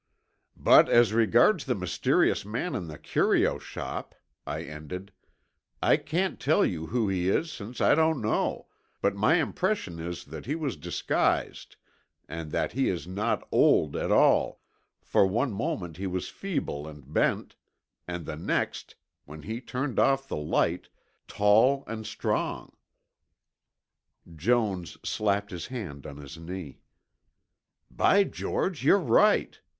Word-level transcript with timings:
"But 0.57 0.89
as 0.89 1.13
regards 1.13 1.65
the 1.65 1.75
mysterious 1.75 2.43
man 2.43 2.73
in 2.73 2.87
the 2.87 2.97
curio 2.97 3.59
shop," 3.59 4.15
I 4.47 4.63
ended, 4.63 5.11
"I 5.79 5.97
can't 5.97 6.39
tell 6.39 6.65
you 6.65 6.87
who 6.87 7.07
he 7.07 7.29
is 7.29 7.51
since 7.51 7.79
I 7.79 7.93
don't 7.93 8.19
know, 8.19 8.65
but 8.99 9.13
my 9.15 9.35
impression 9.35 9.99
is 9.99 10.25
that 10.25 10.47
he 10.47 10.55
was 10.55 10.75
disguised 10.75 11.75
and 12.27 12.49
that 12.49 12.71
he 12.71 12.89
is 12.89 13.07
not 13.07 13.47
old 13.51 13.95
at 13.95 14.11
all, 14.11 14.61
for 15.03 15.27
one 15.27 15.53
moment 15.53 15.97
he 15.97 16.07
was 16.07 16.29
feeble 16.29 16.87
and 16.87 17.13
bent, 17.13 17.55
and 18.07 18.25
the 18.25 18.35
next, 18.35 18.95
when 19.25 19.43
he 19.43 19.61
turned 19.61 19.99
off 19.99 20.27
the 20.27 20.35
light, 20.35 20.89
tall 21.27 21.83
and 21.85 22.07
strong." 22.07 22.75
Jones 24.35 24.97
slapped 25.07 25.51
his 25.51 25.67
hand 25.67 26.07
on 26.07 26.17
his 26.17 26.39
knee. 26.39 26.79
"By 27.91 28.23
George, 28.23 28.83
you're 28.83 28.97
right. 28.97 29.61